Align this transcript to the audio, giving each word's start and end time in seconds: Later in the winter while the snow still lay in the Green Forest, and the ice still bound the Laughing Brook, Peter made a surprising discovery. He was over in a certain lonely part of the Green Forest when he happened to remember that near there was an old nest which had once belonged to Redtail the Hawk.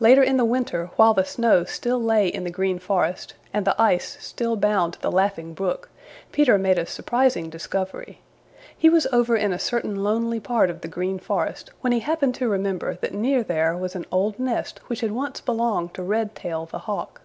Later 0.00 0.22
in 0.22 0.36
the 0.36 0.44
winter 0.44 0.90
while 0.96 1.14
the 1.14 1.24
snow 1.24 1.64
still 1.64 1.98
lay 1.98 2.28
in 2.28 2.44
the 2.44 2.50
Green 2.50 2.78
Forest, 2.78 3.32
and 3.54 3.64
the 3.66 3.74
ice 3.80 4.18
still 4.20 4.54
bound 4.54 4.98
the 5.00 5.10
Laughing 5.10 5.54
Brook, 5.54 5.88
Peter 6.30 6.58
made 6.58 6.78
a 6.78 6.84
surprising 6.84 7.48
discovery. 7.48 8.20
He 8.76 8.90
was 8.90 9.06
over 9.10 9.36
in 9.38 9.50
a 9.54 9.58
certain 9.58 10.04
lonely 10.04 10.40
part 10.40 10.68
of 10.68 10.82
the 10.82 10.88
Green 10.88 11.18
Forest 11.18 11.70
when 11.80 11.94
he 11.94 12.00
happened 12.00 12.34
to 12.34 12.50
remember 12.50 12.96
that 12.96 13.14
near 13.14 13.42
there 13.42 13.74
was 13.74 13.96
an 13.96 14.04
old 14.12 14.38
nest 14.38 14.78
which 14.88 15.00
had 15.00 15.12
once 15.12 15.40
belonged 15.40 15.94
to 15.94 16.02
Redtail 16.02 16.66
the 16.66 16.80
Hawk. 16.80 17.22